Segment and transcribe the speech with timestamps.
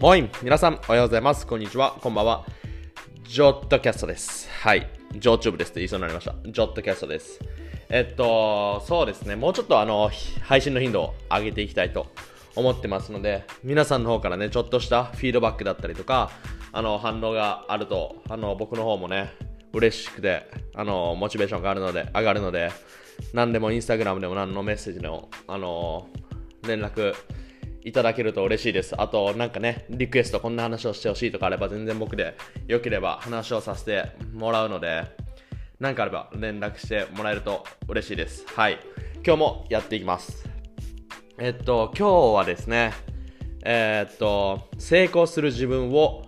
[0.00, 1.44] もい皆さんおはようございます。
[1.44, 1.96] こんにちは。
[2.00, 2.46] こんばんは。
[3.24, 4.48] ジョットキャストです。
[4.48, 4.88] はい。
[5.16, 6.36] ジョーチューブですって言いそうになりました。
[6.44, 7.40] ジョットキャストです。
[7.88, 9.34] えっとそうですね。
[9.34, 10.08] もうちょっとあの
[10.42, 12.06] 配信の頻度を上げていきたいと
[12.54, 16.30] 思ってますので皆さんの方からねちょっとしたフィードバックだったりとか
[16.70, 19.32] あの反応があるとあの僕の方もね
[19.72, 22.70] 嬉しくてあのモチベーションがあるので上がるので
[23.32, 26.06] 何でもインスタグラムでも何のメッセージでもあの
[26.62, 27.14] 連絡
[27.88, 28.94] いただけると嬉しいです。
[29.00, 35.04] あと、なんかね、リクエスト、こんな話をしてほしいとかあれば、全然僕でよければ話をさせてもらうので、
[35.80, 38.44] 何かあれば連絡してもらえると嬉しいです。
[38.54, 38.78] はい。
[39.24, 40.46] 今日もやっていきます。
[41.38, 42.92] えっと、今日はですね、
[43.64, 46.26] えー、っと、成功する自分を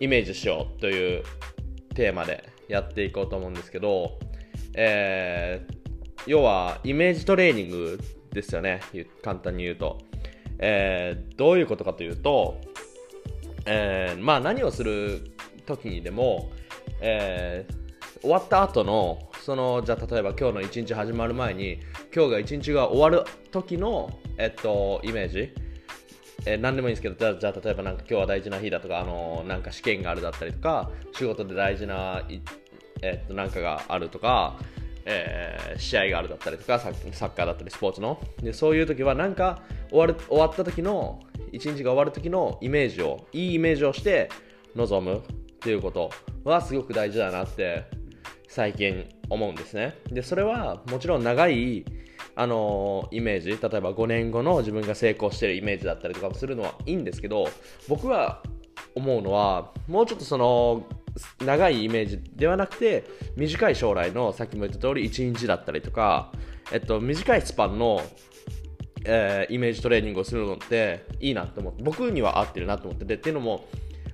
[0.00, 1.24] イメージしようという
[1.94, 4.18] テーマでやっていこうと思うんですけど、
[4.72, 5.74] えー、
[6.26, 8.00] 要はイメージトレーニング
[8.32, 8.80] ですよね、
[9.22, 9.98] 簡単に言うと。
[10.64, 12.60] えー、どういうことかというと、
[13.66, 15.32] えー、まあ何をする
[15.66, 16.50] 時にでも、
[17.00, 21.80] えー、終わった後のそのじゃあ例えば今日の一日始まる前に
[22.14, 25.52] 今日が一日が終わる時の、えっと、イメージ。
[26.44, 32.22] えー、何でもいいんですけどじゃあじゃあ例えばなんか今日は大事な日だとかあのなんか試験があるだったりとか仕事で大事な、
[33.00, 34.58] え、っとなんかがあるとか
[35.04, 38.20] えー、試合があるだったりとかサッカーだったりスポーツの。
[38.42, 44.30] でそういう時はなんか終わる終わった時の一日が終わる時のイメージをいいイメージをして
[44.74, 45.22] 臨むっ
[45.60, 46.10] ていうこと
[46.44, 47.84] はすごく大事だなって
[48.48, 49.94] 最近思うんですね。
[50.08, 51.84] でそれはもちろん長い
[52.34, 57.46] あの、イメージ例えば5年後の自分が成功してるイメージだったりとかするのはいいんですけど
[57.88, 58.42] 僕は
[58.94, 60.86] 思うのはもうちょっとその
[61.44, 63.04] 長いイメージではなくて
[63.36, 66.32] 短い将来のさっきも言った通り1日だったりとか、
[66.72, 68.00] えっと、短いスパンの、
[69.04, 73.66] えー、イメージトレーニングをするのっていいなと思って僕には合ってるなと思っててっていうのも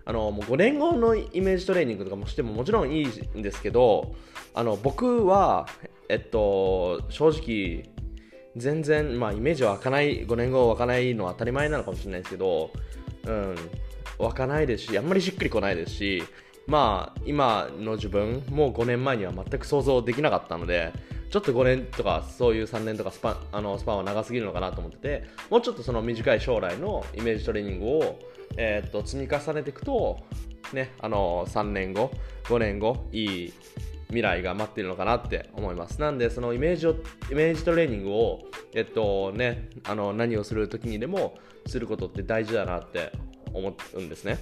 [0.04, 4.14] あのもう5年後のイメージトレーニングとかもしてももちろんいいんですけど
[4.54, 5.68] あの僕は、
[6.08, 7.92] えっと、正直
[8.56, 12.70] 全然、まあ、イメージは湧かない5年後湧かないのは当たり前なのかもしれないですけど、
[13.26, 13.54] うん、
[14.18, 16.24] 湧かないですしあんまりしっくりこないですし
[16.68, 20.92] まあ今の自分もう5年前には全く想像できなかったので
[21.30, 28.18] ちょっと5年とかそういう3年とかスパンあのスパンは長すぎるのかなと思っててもうちょっとその短い将来のイメージトレーニングを、
[28.58, 30.18] えー、っと積み重ねていくと、
[30.74, 32.10] ね、あの3年後
[32.44, 33.52] 5年後いい
[34.08, 36.00] 未来が待っているのかなって思います。
[36.00, 36.96] なんでそのイメージを
[37.30, 38.40] イメージトレーニングを、
[38.74, 41.34] えっとね、あの何をする時にでも
[41.66, 43.12] することって大事だなって
[43.52, 44.38] 思うんですね。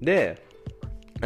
[0.00, 0.53] で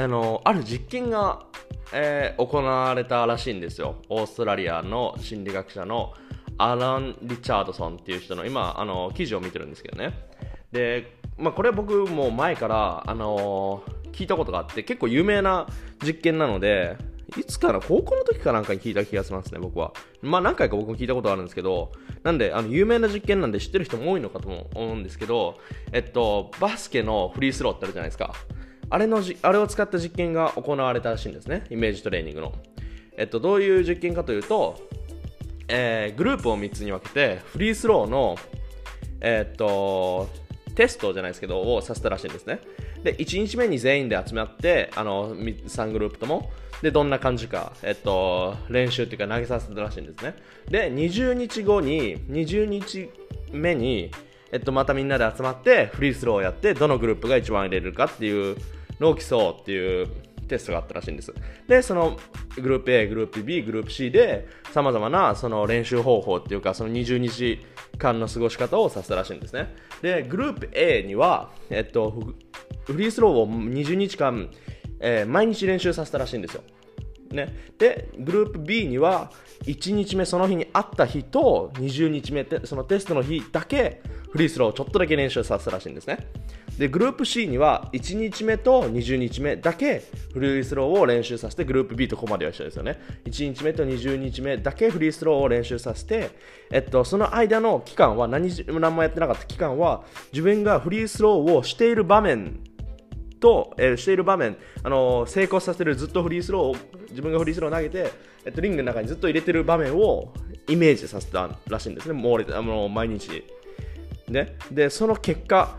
[0.04, 1.44] あのある実験が、
[1.92, 6.14] えー、行われたらしいんですよオーストラリアの心理学者の
[6.56, 10.14] アラン・リチャードソンっていう人の今あの記事を見てるんですけどね
[10.72, 13.82] で、まあ、これ僕も前からあの
[14.12, 15.66] 聞いたことがあって結構有名な
[16.04, 16.97] 実験なので
[17.37, 19.92] いつかな高校の時かなんかに聞いた気がしますね、僕は。
[20.22, 21.92] まあ何回か僕も聞いたことあるんですけど、
[22.22, 25.58] なんで、あの有名な実験なんで知ってる人も多いのかと思うんですけど、
[25.92, 28.32] えっと、バスケのフリースローってあるじゃないですか。
[28.91, 31.65] あれのじあれを使った実験が行われたらしいんですね。
[31.71, 32.54] イメージトレーニングの、
[33.16, 34.81] えっと、どういう実験かというと、
[35.69, 38.37] えー、グループを3つに分けてフリースローの、
[39.21, 40.28] えっと
[40.75, 42.60] テストじゃないですけどをさせたらしいんですね。
[43.03, 46.50] で1日目に全員で集まってあの3グループとも
[46.82, 50.37] でどんな感じか、えっと、練習っていうか投げさせたらしいんですね。
[50.70, 53.10] で20日後に20日
[53.50, 54.12] 目に
[54.50, 58.56] えっと、またみんなで集まってフリースローをやってどのグループが一番入れるかっていう
[59.00, 60.09] のを競うっていう
[60.48, 61.32] テストがあったらしいんです。
[61.66, 62.19] で、その
[62.56, 67.60] グループ A、グループ B、グループ C で様々なその練習方法っていうかその20日
[67.98, 69.75] 間の過ごし方をさせたらしいんですね。
[70.03, 72.34] で、グループ A には、えっと、
[72.84, 74.50] フリースローを20日間、
[75.00, 76.62] えー、毎日練習させたらしいんですよ。
[77.31, 79.31] ね、でグループ B には
[79.64, 84.00] 1日目その日に会った日と20日目そのテストの日だけ
[84.31, 86.26] フリースローをちょっとだけ練習させたらしいんですね
[86.78, 93.00] でグループ C には1日目と20日目だけフリースローを練習させてグループ B とここまでは一緒ですよね。
[93.25, 96.30] 1日目と20日目だけフリースローを練習させて、
[96.70, 102.60] えっと、その間の期間は何何もやってなかった期間は自分がフリースローをしている場面
[103.40, 106.76] と、えー、している場面、あのー、成功させるずっとフリースローを
[107.10, 108.12] 自分がフリースローを投げて、
[108.44, 110.32] えっと、リングの中にずっと入れてる場面を
[110.69, 113.44] イメージさせたらしいんですね、もう毎日。
[114.28, 115.78] ね、でその結果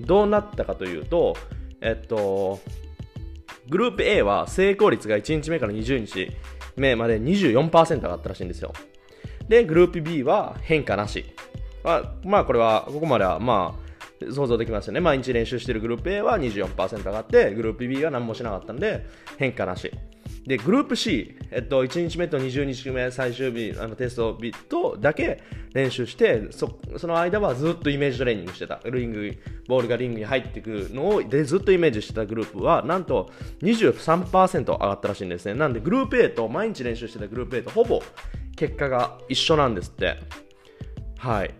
[0.00, 1.36] どうなったかというと、
[1.80, 2.60] えっと、
[3.68, 6.30] グループ A は成功率が1日目から20日
[6.76, 8.72] 目まで24%上がったらしいんですよ。
[9.48, 11.24] で、グループ B は変化なし。
[11.82, 15.00] まあ、まあ、これは、ここまでは、まあ、想像できますよね。
[15.00, 19.06] 毎日練習してるグループ A は24%上がって、グループ B は何もしなかったんで、
[19.38, 19.90] 変化なし。
[20.46, 25.42] で、グループ C、えっと、1日目と20日目、最終日、あのテスト日とだけ
[25.74, 28.80] 練習して、そその間はずっとイメージトレーニングしてた。
[28.84, 29.32] リング、
[29.68, 33.30] ボールがリングに入ってくるのをでずっとイメージしてたグループは、なんと
[33.62, 35.54] 23%上がったらしいんですね。
[35.54, 38.02] なんで、グループ A と毎日練習してたグループ A とほぼ
[38.56, 40.16] 結果が一緒なんですって。
[41.18, 41.54] はい。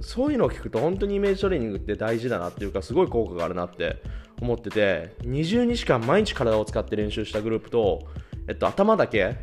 [0.00, 4.02] そういうのを聞くと本当にイメージトレーニングって大事だなっていうかすごい効果があるなって
[4.42, 8.00] 思ってて20日間毎日体を使って練習したグループと、
[8.48, 9.36] えっと、頭だけ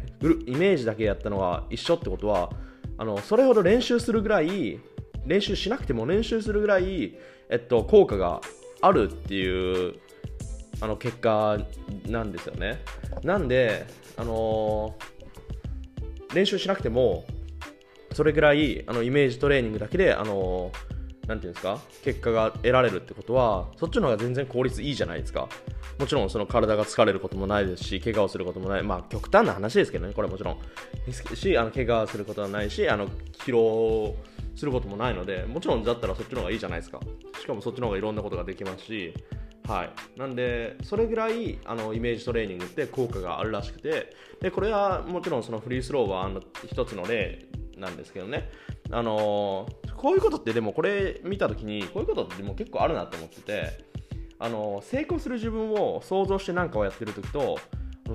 [0.45, 2.51] イメージだけやったのが一緒ってことは
[2.97, 4.79] あのそれほど練習するぐらい
[5.25, 7.15] 練習しなくても練習するぐらい、
[7.49, 8.41] えっと、効果が
[8.81, 9.95] あるっていう
[10.81, 11.57] あの結果
[12.07, 12.81] なんですよね。
[13.23, 13.85] なんで、
[14.15, 17.25] あのー、練習しなくても
[18.13, 20.98] それぐらいあのイメージトレーニングだけで、あのな
[21.35, 21.79] んていうんですか？
[22.03, 25.47] 結果が得られるってことはそっちの方が全然効率いいじゃないですか。
[25.99, 28.83] もちろんその体が疲れることもないですし怪我をすることもない。
[28.83, 30.57] まあ極端な話ですけどねこれもちろん。
[31.35, 34.15] しあの怪我することはないしあの疲労
[34.55, 36.99] することもないのでもちろんだったらそっちの方がいいじゃないですか。
[37.39, 39.13] しかもそっちの方がいろんなことができますし。
[39.67, 47.45] はい、なんで、それぐらいあのイメージトレーニングって効果があるらしくて、でこれはもちろんそのフリースローはあの一つの例
[47.77, 48.49] なんですけどね、
[48.89, 53.85] あの、こういうことってでもこれ見た時にこういうことってもう結構あるなと思ってて、
[54.39, 57.59] あの、成功する自分を想像して何かをやってる時と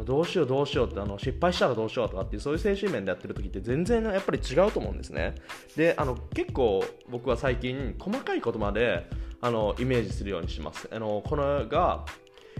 [0.06, 5.36] どうしようどうしようってあの失敗したらどうしようとかっていうそういう精神面でやってる時って全然やっぱり違うと思うんですね。
[5.76, 9.08] であの結構僕は最近細かいことまで
[9.40, 10.88] あのイメージするようにします。
[10.92, 12.04] あのこのが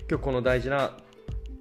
[0.09, 0.97] 今日この大事な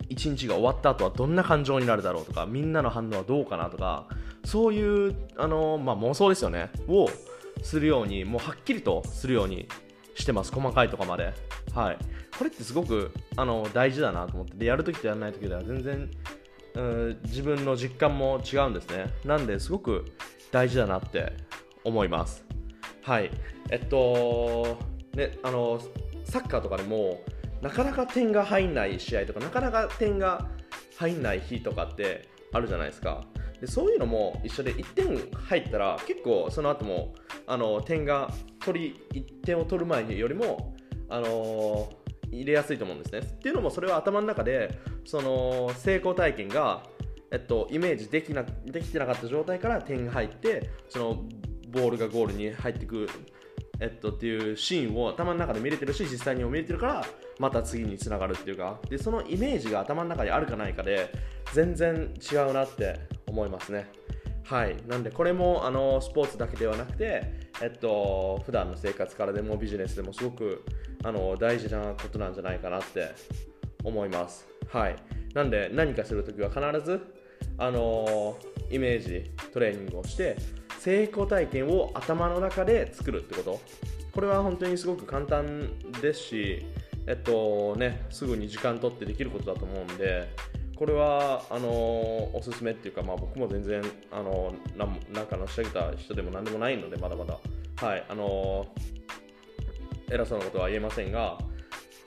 [0.09, 4.05] 一日が終わった後はどんな感情になるだろうとかみんなの反応はどうかなとか
[4.45, 6.69] そういうあの、まあ、妄想ですよね。
[6.87, 7.09] を
[7.63, 9.67] するようにもうはっきりとするように
[10.15, 10.51] してます。
[10.51, 11.33] 細かいとこまで。
[11.73, 11.97] はい。
[12.37, 14.57] これってすごくあの大事だなと思って。
[14.57, 16.09] でやるときとやらないときでは全然
[16.75, 19.11] うん自分の実感も違うんですね。
[19.25, 20.05] なんですごく
[20.51, 21.33] 大事だなって
[21.83, 22.45] 思います。
[23.01, 23.31] はい。
[23.69, 24.77] えっと
[25.15, 25.79] ねあの
[26.25, 27.21] サッカーとかでも
[27.61, 30.49] なかなか点が入んない試合とかなかなか点が
[30.97, 33.23] 入んない日とかってあるじゃないですか。
[33.63, 37.13] でそういうのも一緒で1点入ったら結構その後も
[37.47, 38.29] あの点が
[38.59, 40.75] 取り1点を取る前よりも、
[41.07, 41.89] あの
[42.29, 43.19] 入れやすいと思うんですね。
[43.19, 46.83] っていうのもそれは頭の中でその成功体験が、
[47.31, 51.23] えっと、イメージできなできてなかった状態から点が入ってその
[51.69, 53.07] ボールがゴールに入っていく
[53.79, 57.05] えっと、っていうシーンを頭の中で見れてるし実際にも見れてるから
[57.39, 61.09] また次につながるっていうかでそのイメージが頭の中にあるかないかで
[61.53, 62.99] 全然違うなって
[63.33, 63.87] 思いますね。
[64.43, 64.77] はい。
[64.87, 70.63] なんでこれもあのスポーツだけではなくてえっと普段の生活からでもビジネスでもすごく
[71.03, 73.11] あの大事なことなんじゃないかなって
[73.83, 74.47] 思います。
[74.69, 74.95] はい。
[75.33, 77.01] なんで何かするときは必ず
[77.57, 78.37] あの
[78.69, 80.37] イメージトレーニングをして
[80.79, 83.59] 成功体験を頭の中で作るってこと。
[84.13, 86.65] これは本当にすごく簡単ですし
[87.07, 90.29] えっとねすぐに時間取ってできることだと思うんで
[90.83, 93.81] これはあのおすすめっていうか、まあ、僕も全然
[94.11, 94.85] あのな
[95.23, 97.39] んか成し上げた人でも何でもないのでまだまだ。
[97.77, 98.67] はいあの
[100.11, 101.37] 偉そうなことは言えませんが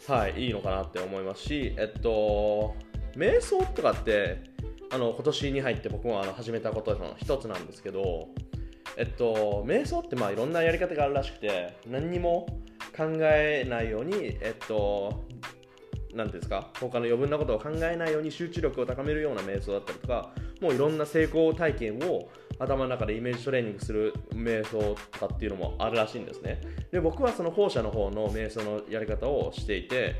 [0.07, 2.77] はいいいのかなって思いますしえっと
[3.15, 4.45] 瞑想とかって
[4.91, 8.29] あの今年に入って僕もあの始めたことの一つなんですけど
[8.99, 12.47] えっと、瞑想ってまあいろんなやり方があるらしくて何にも
[12.97, 15.25] 考えないように、えっと、
[16.17, 16.71] なんていうんですか？
[16.81, 20.31] 他の余分なことを考えないように集中力を高めるような瞑想だったりとか
[20.61, 26.61] もういろんな成功体験を頭の中でイメージトレーニングする瞑想とかっていうのもあるらしいんですね。
[26.91, 30.17] で僕はその後者の方の瞑想のやり方をしていて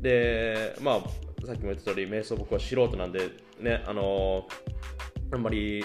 [0.00, 4.46] でまあさっきも言った通り瞑想僕は素人なんでねあの
[5.32, 5.84] あんまり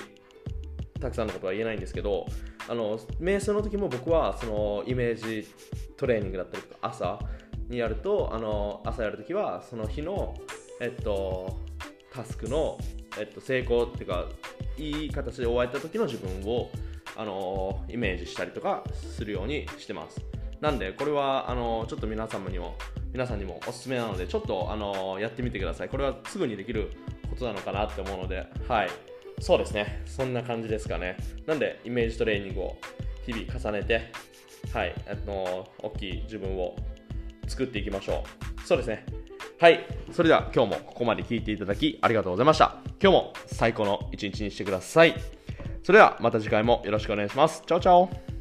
[1.00, 2.26] たくさんのことは言えないんですけど
[2.68, 5.48] あの瞑想の時も僕はそのイメージ
[5.98, 7.20] トレーニングだったりとか朝
[7.70, 10.36] にやるとあの朝やるときはその日の、
[10.80, 11.58] えっと、
[12.14, 12.78] タスクの、
[13.20, 14.26] えっと、成功っていうか
[14.78, 16.70] いい形で終えた時の自分を
[17.16, 20.22] あのイメージしたりとかするようにしてます。
[20.62, 22.76] なんでこれはあのちょっと皆様にも
[23.14, 25.90] 皆さんにもおすすめなのでちょっとあのやってみてください。
[25.90, 26.92] これはすぐにできる
[27.30, 28.90] ことなのかなって思うのではい。
[29.40, 30.02] そうですね。
[30.06, 31.18] そんな感じですかね。
[31.46, 32.78] なんでイメージトレーニングを
[33.26, 34.12] 日々重ねて
[34.74, 34.94] はい。
[35.08, 36.76] あの大きい自分を
[37.48, 38.24] 作っていきましょ
[38.64, 38.68] う。
[38.68, 39.06] そうですね。
[39.60, 39.86] はい。
[40.12, 42.78] それでは今日もここまで聞いていただきありがとうございました。
[43.02, 45.16] 今日も最高の一日にしてください。
[45.84, 47.64] それではまた次回もよろしくお願いします。
[47.66, 48.35] チャオチャオ。